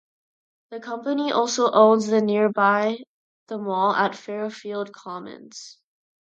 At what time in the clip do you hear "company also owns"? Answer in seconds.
0.79-2.07